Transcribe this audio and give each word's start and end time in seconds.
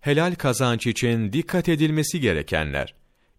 Helal 0.00 0.34
kazanç 0.34 0.86
için 0.86 1.32
dikkat 1.32 1.68
edilmesi 1.68 2.20
gerekenler. 2.20 2.94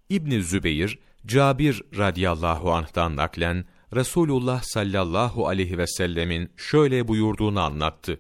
İbn 0.10 0.40
Zübeyir, 0.40 1.00
Cabir 1.26 1.82
radıyallahu 1.98 2.74
anh'tan 2.74 3.16
naklen 3.16 3.66
Resulullah 3.96 4.62
sallallahu 4.64 5.48
aleyhi 5.48 5.78
ve 5.78 5.88
sellemin 5.88 6.52
şöyle 6.58 7.08
buyurduğunu 7.08 7.60
anlattı. 7.62 8.20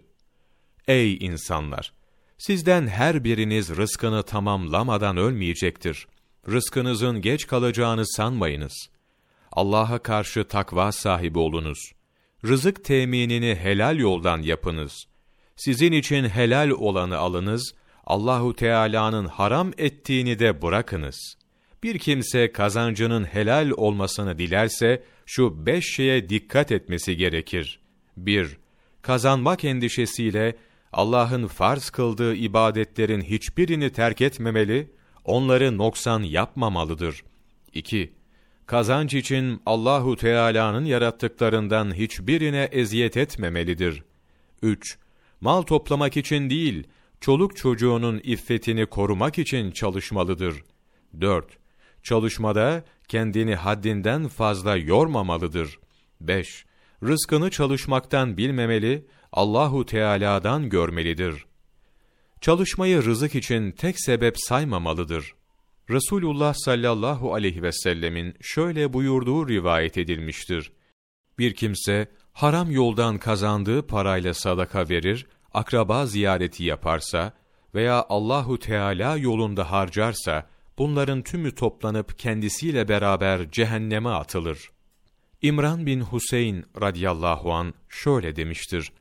Ey 0.87 1.17
insanlar! 1.25 1.93
Sizden 2.37 2.87
her 2.87 3.23
biriniz 3.23 3.69
rızkını 3.77 4.23
tamamlamadan 4.23 5.17
ölmeyecektir. 5.17 6.07
Rızkınızın 6.49 7.21
geç 7.21 7.47
kalacağını 7.47 8.07
sanmayınız. 8.07 8.89
Allah'a 9.51 9.99
karşı 9.99 10.43
takva 10.43 10.91
sahibi 10.91 11.39
olunuz. 11.39 11.91
Rızık 12.45 12.83
teminini 12.83 13.55
helal 13.55 13.97
yoldan 13.99 14.41
yapınız. 14.41 15.05
Sizin 15.55 15.91
için 15.91 16.23
helal 16.23 16.69
olanı 16.69 17.17
alınız, 17.17 17.73
Allahu 18.11 18.53
Teala'nın 18.53 19.25
haram 19.25 19.71
ettiğini 19.77 20.39
de 20.39 20.61
bırakınız. 20.61 21.37
Bir 21.83 21.99
kimse 21.99 22.51
kazancının 22.51 23.23
helal 23.23 23.71
olmasını 23.77 24.37
dilerse 24.37 25.03
şu 25.25 25.65
beş 25.65 25.85
şeye 25.95 26.29
dikkat 26.29 26.71
etmesi 26.71 27.17
gerekir. 27.17 27.79
1. 28.17 28.57
Kazanmak 29.01 29.63
endişesiyle 29.63 30.55
Allah'ın 30.93 31.47
farz 31.47 31.89
kıldığı 31.89 32.35
ibadetlerin 32.35 33.21
hiçbirini 33.21 33.89
terk 33.89 34.21
etmemeli, 34.21 34.91
onları 35.25 35.77
noksan 35.77 36.23
yapmamalıdır. 36.23 37.23
2. 37.73 38.13
Kazanç 38.65 39.13
için 39.13 39.61
Allahu 39.65 40.15
Teala'nın 40.15 40.85
yarattıklarından 40.85 41.95
hiçbirine 41.95 42.69
eziyet 42.71 43.17
etmemelidir. 43.17 44.03
3. 44.61 44.97
Mal 45.41 45.61
toplamak 45.61 46.17
için 46.17 46.49
değil, 46.49 46.87
çoluk 47.21 47.55
çocuğunun 47.55 48.21
iffetini 48.23 48.85
korumak 48.85 49.39
için 49.39 49.71
çalışmalıdır. 49.71 50.63
4. 51.21 51.57
Çalışmada 52.03 52.83
kendini 53.07 53.55
haddinden 53.55 54.27
fazla 54.27 54.77
yormamalıdır. 54.77 55.79
5. 56.21 56.65
Rızkını 57.03 57.51
çalışmaktan 57.51 58.37
bilmemeli, 58.37 59.05
Allahu 59.31 59.85
Teala'dan 59.85 60.69
görmelidir. 60.69 61.45
Çalışmayı 62.41 63.03
rızık 63.05 63.35
için 63.35 63.71
tek 63.71 64.01
sebep 64.01 64.35
saymamalıdır. 64.39 65.35
Resulullah 65.89 66.53
sallallahu 66.53 67.33
aleyhi 67.33 67.63
ve 67.63 67.71
sellemin 67.71 68.35
şöyle 68.41 68.93
buyurduğu 68.93 69.49
rivayet 69.49 69.97
edilmiştir. 69.97 70.71
Bir 71.39 71.53
kimse 71.53 72.07
haram 72.33 72.71
yoldan 72.71 73.17
kazandığı 73.17 73.87
parayla 73.87 74.33
sadaka 74.33 74.89
verir, 74.89 75.27
akraba 75.53 76.05
ziyareti 76.05 76.63
yaparsa 76.63 77.33
veya 77.75 78.05
Allahu 78.09 78.59
Teala 78.59 79.17
yolunda 79.17 79.71
harcarsa 79.71 80.47
bunların 80.77 81.21
tümü 81.21 81.55
toplanıp 81.55 82.19
kendisiyle 82.19 82.87
beraber 82.87 83.51
cehenneme 83.51 84.09
atılır. 84.09 84.69
İmran 85.41 85.85
bin 85.85 86.01
Huseyn 86.01 86.65
radıyallahu 86.81 87.53
an 87.53 87.73
şöyle 87.89 88.35
demiştir. 88.35 88.91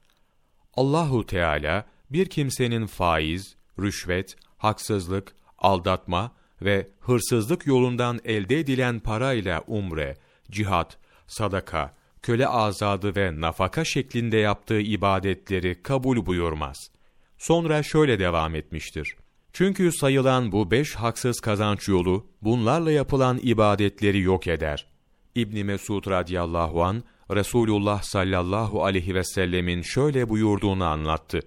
Allahu 0.75 1.27
Teala 1.27 1.85
bir 2.11 2.27
kimsenin 2.27 2.87
faiz, 2.87 3.57
rüşvet, 3.79 4.37
haksızlık, 4.59 5.35
aldatma 5.59 6.33
ve 6.63 6.91
hırsızlık 7.01 7.67
yolundan 7.67 8.21
elde 8.25 8.59
edilen 8.59 9.01
parayla 9.01 9.65
umre, 9.67 10.17
cihat, 10.51 10.99
sadaka, 11.27 11.95
köle 12.23 12.47
azadı 12.47 13.17
ve 13.17 13.41
nafaka 13.41 13.85
şeklinde 13.85 14.37
yaptığı 14.37 14.81
ibadetleri 14.81 15.83
kabul 15.83 16.27
buyurmaz. 16.27 16.91
Sonra 17.39 17.83
şöyle 17.83 18.19
devam 18.19 18.55
etmiştir. 18.55 19.17
Çünkü 19.53 19.93
sayılan 19.93 20.53
bu 20.53 20.71
beş 20.71 20.95
haksız 20.95 21.41
kazanç 21.41 21.89
yolu, 21.89 22.27
bunlarla 22.43 22.93
yapılan 22.93 23.41
ibadetleri 23.43 24.21
yok 24.21 24.47
eder. 24.47 24.87
İbn 25.35 25.65
Mesud 25.65 26.11
radıyallahu 26.11 26.85
an 26.85 27.03
Resulullah 27.31 28.03
sallallahu 28.03 28.85
aleyhi 28.85 29.15
ve 29.15 29.25
sellemin 29.25 29.83
şöyle 29.83 30.29
buyurduğunu 30.29 30.85
anlattı. 30.85 31.41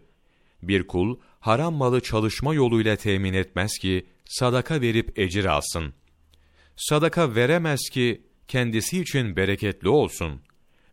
Bir 0.63 0.87
kul 0.87 1.17
haram 1.39 1.73
malı 1.73 2.01
çalışma 2.01 2.53
yoluyla 2.53 2.95
temin 2.95 3.33
etmez 3.33 3.77
ki 3.77 4.05
sadaka 4.25 4.81
verip 4.81 5.19
ecir 5.19 5.45
alsın. 5.45 5.93
Sadaka 6.75 7.35
veremez 7.35 7.89
ki 7.91 8.21
kendisi 8.47 9.01
için 9.01 9.35
bereketli 9.35 9.89
olsun 9.89 10.41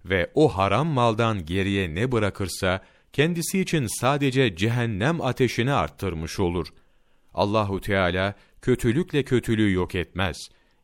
ve 0.05 0.31
o 0.35 0.49
haram 0.49 0.87
maldan 0.87 1.47
geriye 1.47 1.95
ne 1.95 2.13
bırakırsa 2.13 2.83
kendisi 3.13 3.61
için 3.61 3.87
sadece 4.01 4.57
cehennem 4.57 5.21
ateşini 5.21 5.73
arttırmış 5.73 6.41
olur. 6.41 6.67
Allahu 7.35 7.81
Teala 7.81 8.35
kötülükle 8.63 9.23
kötülüğü 9.23 9.73
yok 9.73 9.95
etmez. 9.95 10.37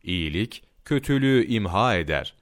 İyilik 0.03 0.63
kötülüğü 0.85 1.47
imha 1.47 1.97
eder. 1.97 2.35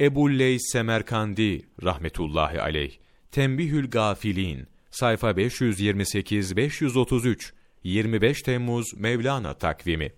Ebu 0.00 0.38
Leys 0.38 0.62
Semerkandi 0.72 1.62
rahmetullahi 1.82 2.60
aleyh 2.60 2.92
Tembihül 3.30 3.90
Gafilin 3.90 4.66
sayfa 4.90 5.36
528 5.36 6.56
533 6.56 7.52
25 7.84 8.42
Temmuz 8.42 8.94
Mevlana 8.96 9.54
takvimi 9.54 10.12